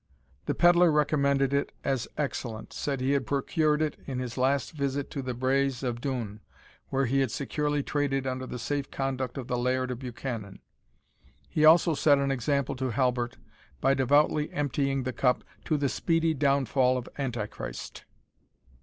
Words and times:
The 0.47 0.55
pedlar 0.55 0.91
recommended 0.91 1.53
it 1.53 1.73
as 1.83 2.07
excellent, 2.17 2.73
said 2.73 2.99
he 3.01 3.11
had 3.11 3.27
procured 3.27 3.83
it 3.83 3.97
in 4.07 4.17
his 4.17 4.35
last 4.35 4.71
visit 4.71 5.11
to 5.11 5.21
the 5.21 5.35
braes 5.35 5.83
of 5.83 6.01
Doune, 6.01 6.39
where 6.89 7.05
he 7.05 7.19
had 7.19 7.29
securely 7.29 7.83
traded 7.83 8.25
under 8.25 8.47
the 8.47 8.57
safe 8.57 8.89
conduct 8.89 9.37
of 9.37 9.45
the 9.47 9.59
Laird 9.59 9.91
of 9.91 9.99
Buchanan. 9.99 10.57
He 11.47 11.65
also 11.65 11.93
set 11.93 12.17
an 12.17 12.31
example 12.31 12.75
to 12.77 12.89
Halbert, 12.89 13.37
by 13.79 13.93
devoutly 13.93 14.51
emptying 14.51 15.03
the 15.03 15.13
cup 15.13 15.43
"to 15.65 15.77
the 15.77 15.87
speedy 15.87 16.33
downfall 16.33 16.97
of 16.97 17.07
Anti 17.19 17.45
Christ." 17.45 18.05